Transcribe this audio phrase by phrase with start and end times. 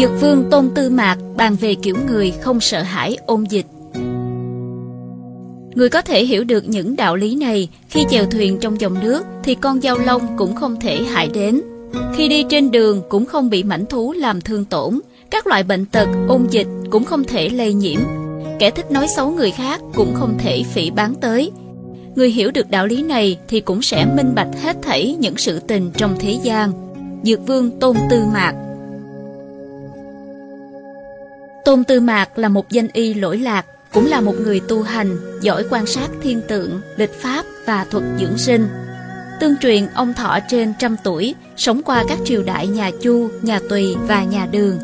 [0.00, 3.66] Dược vương Tôn Tư Mạc bàn về kiểu người không sợ hãi ôn dịch.
[5.74, 9.22] Người có thể hiểu được những đạo lý này khi chèo thuyền trong dòng nước
[9.42, 11.60] thì con dao lông cũng không thể hại đến.
[12.16, 15.00] Khi đi trên đường cũng không bị mảnh thú làm thương tổn.
[15.30, 18.00] Các loại bệnh tật, ôn dịch cũng không thể lây nhiễm.
[18.58, 21.50] Kẻ thích nói xấu người khác cũng không thể phỉ bán tới.
[22.14, 25.60] Người hiểu được đạo lý này thì cũng sẽ minh bạch hết thảy những sự
[25.60, 26.72] tình trong thế gian.
[27.22, 28.54] Dược vương Tôn Tư Mạc
[31.64, 35.16] Tôn Tư Mạc là một danh y lỗi lạc, cũng là một người tu hành,
[35.40, 38.68] giỏi quan sát thiên tượng, lịch pháp và thuật dưỡng sinh.
[39.40, 43.60] Tương truyền ông thọ trên trăm tuổi, sống qua các triều đại nhà Chu, nhà
[43.68, 44.78] Tùy và nhà Đường.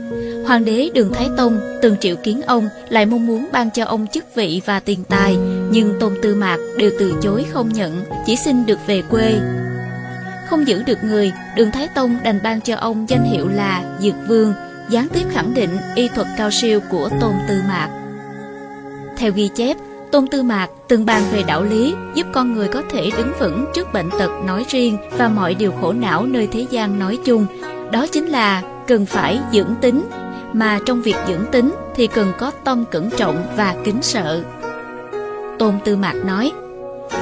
[0.46, 4.06] Hoàng đế Đường Thái Tông từng triệu kiến ông lại mong muốn ban cho ông
[4.06, 5.36] chức vị và tiền tài,
[5.70, 9.40] nhưng Tôn Tư Mạc đều từ chối không nhận, chỉ xin được về quê.
[10.50, 14.14] Không giữ được người, Đường Thái Tông đành ban cho ông danh hiệu là Dược
[14.28, 14.52] Vương,
[14.90, 17.88] gián tiếp khẳng định y thuật cao siêu của Tôn Tư Mạc.
[19.16, 19.76] Theo ghi chép,
[20.12, 23.66] Tôn Tư Mạc từng bàn về đạo lý giúp con người có thể đứng vững
[23.74, 27.46] trước bệnh tật nói riêng và mọi điều khổ não nơi thế gian nói chung.
[27.92, 30.08] Đó chính là cần phải dưỡng tính,
[30.52, 34.42] mà trong việc dưỡng tính thì cần có tâm cẩn trọng và kính sợ.
[35.58, 36.52] Tôn Tư Mạc nói,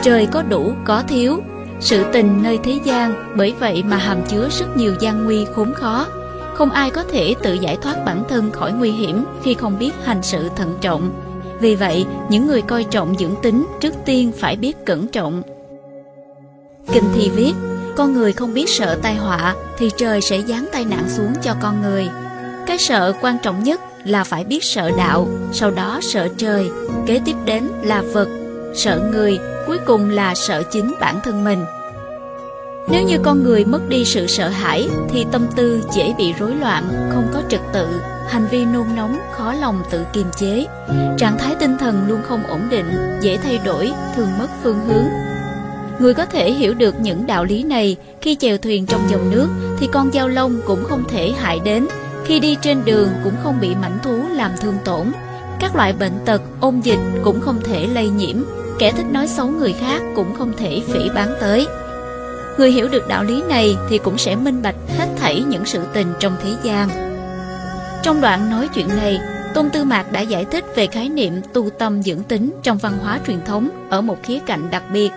[0.03, 1.43] trời có đủ có thiếu,
[1.81, 5.73] sự tình nơi thế gian bởi vậy mà hàm chứa rất nhiều gian nguy khốn
[5.75, 6.07] khó.
[6.55, 9.93] Không ai có thể tự giải thoát bản thân khỏi nguy hiểm khi không biết
[10.05, 11.11] hành sự thận trọng.
[11.61, 15.43] Vì vậy, những người coi trọng dưỡng tính trước tiên phải biết cẩn trọng.
[16.93, 17.53] Kinh thi viết,
[17.97, 21.55] con người không biết sợ tai họa thì trời sẽ giáng tai nạn xuống cho
[21.61, 22.09] con người.
[22.67, 26.71] Cái sợ quan trọng nhất là phải biết sợ đạo, sau đó sợ trời,
[27.07, 28.29] kế tiếp đến là vật,
[28.75, 31.65] sợ người, cuối cùng là sợ chính bản thân mình.
[32.89, 36.55] Nếu như con người mất đi sự sợ hãi thì tâm tư dễ bị rối
[36.55, 37.87] loạn, không có trật tự,
[38.29, 40.67] hành vi nôn nóng, khó lòng tự kiềm chế.
[41.19, 42.87] Trạng thái tinh thần luôn không ổn định,
[43.21, 45.05] dễ thay đổi, thường mất phương hướng.
[45.99, 49.49] Người có thể hiểu được những đạo lý này khi chèo thuyền trong dòng nước
[49.79, 51.87] thì con dao lông cũng không thể hại đến.
[52.25, 55.07] Khi đi trên đường cũng không bị mảnh thú làm thương tổn.
[55.61, 58.37] Các loại bệnh tật, ôn dịch cũng không thể lây nhiễm.
[58.79, 61.67] Kẻ thích nói xấu người khác cũng không thể phỉ bán tới.
[62.59, 65.81] Người hiểu được đạo lý này thì cũng sẽ minh bạch hết thảy những sự
[65.93, 66.89] tình trong thế gian.
[68.03, 69.19] Trong đoạn nói chuyện này,
[69.55, 72.93] Tôn Tư Mạc đã giải thích về khái niệm tu tâm dưỡng tính trong văn
[73.03, 75.11] hóa truyền thống ở một khía cạnh đặc biệt.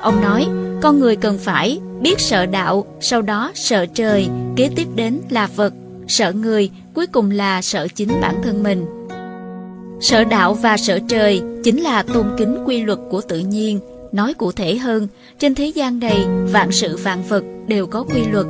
[0.00, 0.46] Ông nói,
[0.80, 5.48] con người cần phải biết sợ đạo, sau đó sợ trời, kế tiếp đến là
[5.56, 5.72] vật,
[6.08, 8.86] sợ người, cuối cùng là sợ chính bản thân mình.
[10.00, 13.80] Sợ đạo và sợ trời chính là tôn kính quy luật của tự nhiên,
[14.12, 15.08] Nói cụ thể hơn,
[15.38, 18.46] trên thế gian này, vạn sự vạn vật đều có quy luật.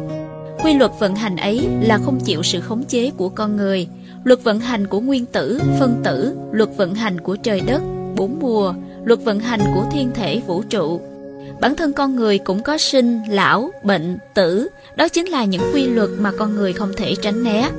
[0.65, 3.89] Quy luật vận hành ấy là không chịu sự khống chế của con người.
[4.25, 7.83] Luật vận hành của nguyên tử, phân tử, luật vận hành của trời đất,
[8.17, 8.75] bốn mùa,
[9.05, 11.01] luật vận hành của thiên thể vũ trụ.
[11.61, 15.87] Bản thân con người cũng có sinh, lão, bệnh, tử, đó chính là những quy
[15.87, 17.71] luật mà con người không thể tránh né.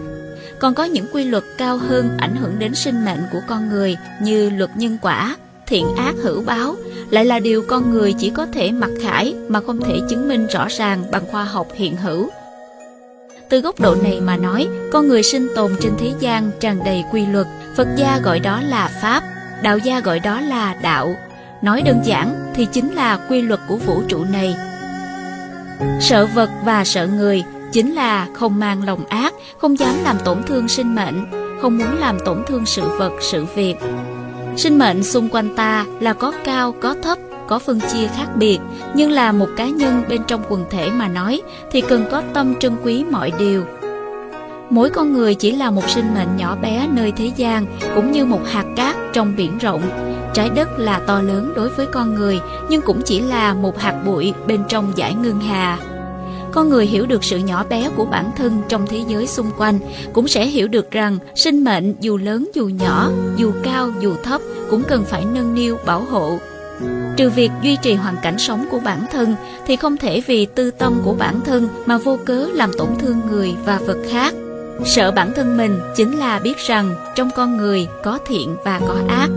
[0.60, 3.98] Còn có những quy luật cao hơn ảnh hưởng đến sinh mệnh của con người
[4.22, 6.76] như luật nhân quả, thiện ác hữu báo,
[7.14, 10.48] lại là điều con người chỉ có thể mặc khải mà không thể chứng minh
[10.48, 12.30] rõ ràng bằng khoa học hiện hữu.
[13.50, 17.04] Từ góc độ này mà nói, con người sinh tồn trên thế gian tràn đầy
[17.12, 19.24] quy luật, Phật gia gọi đó là Pháp,
[19.64, 21.16] Đạo gia gọi đó là Đạo.
[21.62, 24.56] Nói đơn giản thì chính là quy luật của vũ trụ này.
[26.02, 30.44] Sợ vật và sợ người chính là không mang lòng ác, không dám làm tổn
[30.44, 31.26] thương sinh mệnh,
[31.62, 33.76] không muốn làm tổn thương sự vật, sự việc.
[34.58, 38.60] Sinh mệnh xung quanh ta là có cao, có thấp, có phân chia khác biệt,
[38.96, 41.42] nhưng là một cá nhân bên trong quần thể mà nói
[41.72, 43.66] thì cần có tâm trân quý mọi điều.
[44.70, 47.66] Mỗi con người chỉ là một sinh mệnh nhỏ bé nơi thế gian,
[47.96, 49.82] cũng như một hạt cát trong biển rộng.
[50.34, 54.02] Trái đất là to lớn đối với con người, nhưng cũng chỉ là một hạt
[54.06, 55.78] bụi bên trong giải ngân hà
[56.54, 59.80] con người hiểu được sự nhỏ bé của bản thân trong thế giới xung quanh,
[60.14, 64.42] cũng sẽ hiểu được rằng sinh mệnh dù lớn dù nhỏ, dù cao dù thấp
[64.70, 66.40] cũng cần phải nâng niu, bảo hộ.
[67.18, 69.36] Trừ việc duy trì hoàn cảnh sống của bản thân
[69.68, 73.22] thì không thể vì tư tâm của bản thân mà vô cớ làm tổn thương
[73.30, 74.34] người và vật khác.
[74.86, 78.96] Sợ bản thân mình chính là biết rằng trong con người có thiện và có
[79.08, 79.30] ác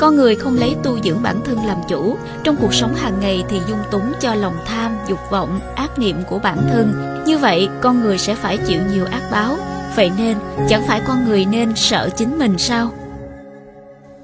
[0.00, 3.44] con người không lấy tu dưỡng bản thân làm chủ, trong cuộc sống hàng ngày
[3.48, 6.92] thì dung túng cho lòng tham, dục vọng, ác niệm của bản thân.
[7.26, 9.56] Như vậy, con người sẽ phải chịu nhiều ác báo.
[9.96, 10.36] Vậy nên,
[10.68, 12.90] chẳng phải con người nên sợ chính mình sao?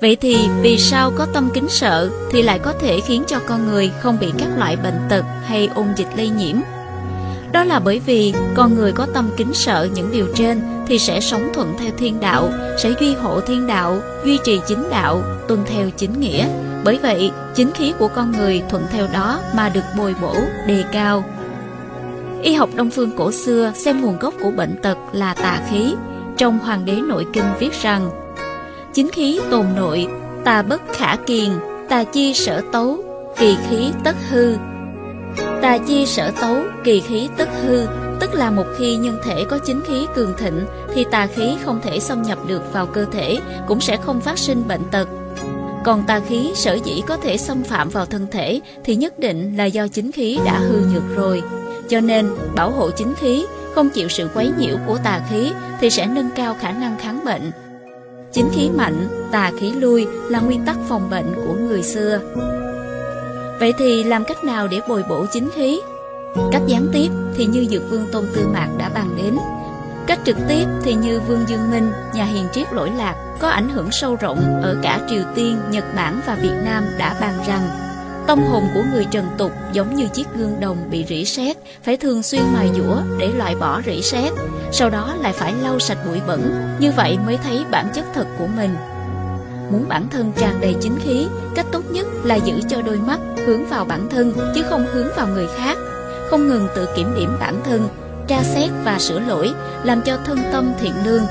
[0.00, 3.68] Vậy thì vì sao có tâm kính sợ thì lại có thể khiến cho con
[3.68, 6.56] người không bị các loại bệnh tật hay ôn dịch lây nhiễm?
[7.52, 11.20] Đó là bởi vì con người có tâm kính sợ những điều trên thì sẽ
[11.20, 15.60] sống thuận theo thiên đạo, sẽ duy hộ thiên đạo, duy trì chính đạo, tuân
[15.66, 16.46] theo chính nghĩa.
[16.84, 20.34] Bởi vậy, chính khí của con người thuận theo đó mà được bồi bổ,
[20.66, 21.24] đề cao.
[22.42, 25.94] Y học Đông phương cổ xưa xem nguồn gốc của bệnh tật là tà khí.
[26.36, 28.10] Trong Hoàng đế nội kinh viết rằng
[28.92, 30.06] Chính khí tồn nội,
[30.44, 31.50] tà bất khả kiền,
[31.88, 32.98] tà chi sở tấu,
[33.38, 34.56] kỳ khí tất hư.
[35.36, 37.86] Tà chi sở tấu, kỳ khí tất hư,
[38.20, 41.80] tức là một khi nhân thể có chính khí cường thịnh thì tà khí không
[41.82, 45.08] thể xâm nhập được vào cơ thể, cũng sẽ không phát sinh bệnh tật.
[45.84, 49.56] Còn tà khí sở dĩ có thể xâm phạm vào thân thể thì nhất định
[49.56, 51.42] là do chính khí đã hư nhược rồi.
[51.88, 55.90] Cho nên, bảo hộ chính khí, không chịu sự quấy nhiễu của tà khí thì
[55.90, 57.50] sẽ nâng cao khả năng kháng bệnh.
[58.32, 62.20] Chính khí mạnh, tà khí lui là nguyên tắc phòng bệnh của người xưa.
[63.60, 65.80] Vậy thì làm cách nào để bồi bổ chính khí?
[66.52, 69.36] Cách gián tiếp thì như Dược Vương Tôn Tư Mạc đã bàn đến.
[70.06, 73.68] Cách trực tiếp thì như Vương Dương Minh, nhà hiền triết lỗi lạc, có ảnh
[73.68, 77.68] hưởng sâu rộng ở cả Triều Tiên, Nhật Bản và Việt Nam đã bàn rằng
[78.26, 81.96] Tâm hồn của người trần tục giống như chiếc gương đồng bị rỉ sét, phải
[81.96, 84.32] thường xuyên mài dũa để loại bỏ rỉ sét,
[84.72, 88.26] sau đó lại phải lau sạch bụi bẩn, như vậy mới thấy bản chất thật
[88.38, 88.76] của mình.
[89.70, 93.18] Muốn bản thân tràn đầy chính khí, cách tốt nhất là giữ cho đôi mắt
[93.46, 95.76] hướng vào bản thân chứ không hướng vào người khác.
[96.30, 97.88] Không ngừng tự kiểm điểm bản thân,
[98.28, 99.52] tra xét và sửa lỗi,
[99.84, 101.22] làm cho thân tâm thiện lương.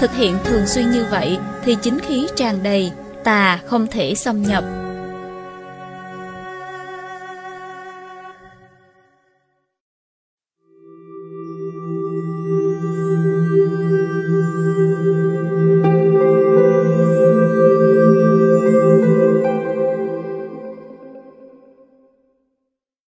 [0.00, 2.92] Thực hiện thường xuyên như vậy thì chính khí tràn đầy,
[3.24, 4.64] tà không thể xâm nhập,